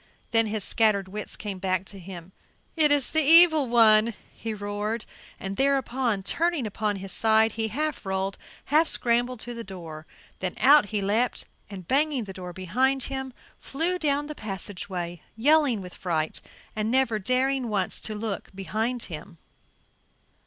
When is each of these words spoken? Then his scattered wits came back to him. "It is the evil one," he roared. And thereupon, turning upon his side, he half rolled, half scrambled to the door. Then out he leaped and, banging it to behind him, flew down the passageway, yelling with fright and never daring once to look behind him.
Then 0.31 0.47
his 0.47 0.63
scattered 0.63 1.07
wits 1.07 1.35
came 1.35 1.59
back 1.59 1.85
to 1.85 1.99
him. 1.99 2.31
"It 2.75 2.91
is 2.91 3.11
the 3.11 3.21
evil 3.21 3.67
one," 3.67 4.15
he 4.33 4.51
roared. 4.51 5.05
And 5.39 5.57
thereupon, 5.57 6.23
turning 6.23 6.65
upon 6.65 6.95
his 6.95 7.11
side, 7.11 7.51
he 7.51 7.67
half 7.67 8.03
rolled, 8.03 8.39
half 8.65 8.87
scrambled 8.87 9.39
to 9.41 9.53
the 9.53 9.63
door. 9.63 10.07
Then 10.39 10.55
out 10.59 10.87
he 10.87 11.03
leaped 11.03 11.45
and, 11.69 11.87
banging 11.87 12.25
it 12.27 12.33
to 12.33 12.51
behind 12.51 13.03
him, 13.13 13.31
flew 13.59 13.99
down 13.99 14.25
the 14.25 14.33
passageway, 14.33 15.21
yelling 15.35 15.81
with 15.81 15.93
fright 15.93 16.41
and 16.75 16.89
never 16.89 17.19
daring 17.19 17.69
once 17.69 18.01
to 18.01 18.15
look 18.15 18.49
behind 18.55 19.03
him. 19.03 19.37